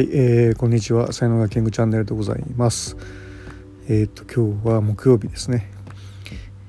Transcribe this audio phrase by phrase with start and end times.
[0.00, 1.12] はい、えー、こんにちは。
[1.12, 2.96] 才能がキングチャンネルでございます。
[3.86, 5.70] えっ、ー、と今日は木曜日ですね。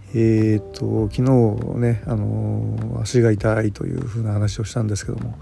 [0.09, 5.39] えっ、ー、と昨日ね、あの足が痛いというふうな話をしたんですけども、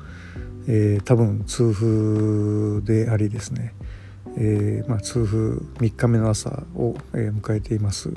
[0.68, 3.74] えー、多分痛風でありですね。
[4.38, 5.54] えー、まあ痛風
[5.84, 8.14] 3日目の朝を、え迎えています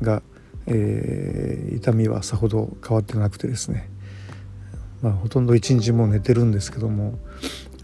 [0.00, 0.20] が、
[0.66, 3.88] え痛みはさほど変わってなくてですね。
[5.00, 7.20] まあほとんど一日も寝てるんですけども。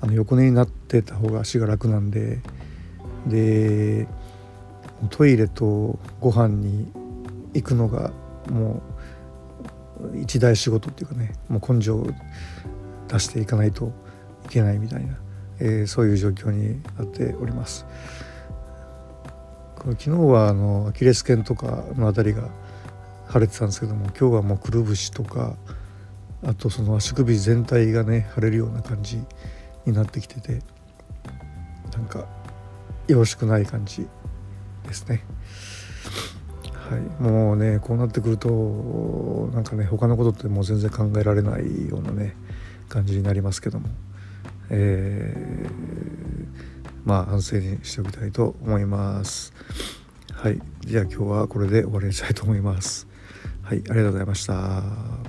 [0.01, 2.41] あの横寝になってた方が足が楽なんで
[3.27, 4.07] で
[5.11, 6.91] トイレとご飯に
[7.55, 8.13] 行くのが
[8.51, 8.83] も
[10.13, 12.07] う一大仕事っていうかねもう根性を
[13.09, 13.93] 出していかないと
[14.47, 15.19] いけないみたいな、
[15.61, 17.87] えー、そういう状況になっております。
[19.77, 22.49] この昨日はあのアキレス腱とかの辺りが
[23.33, 25.57] 腫れてたんですけども今日はもうくるぶしとか
[26.45, 29.21] あとその足首全体がね腫れるような感じ
[29.91, 30.63] になってきてて
[31.93, 32.27] なんか
[33.07, 34.07] よろしくない感じ
[34.87, 35.25] ですね。
[36.91, 38.49] はい、もうねこうなってくると
[39.53, 42.35] なんかね他のことってもう全然考えられないようなね
[42.89, 43.89] 感じになりますけども、
[44.71, 46.49] えー、
[47.05, 49.53] まあ反省にしておきたいと思います。
[50.33, 53.07] はい、じゃあ今日はこれで終わりにしたいと思います。
[53.63, 55.28] はい、ありがとうございました。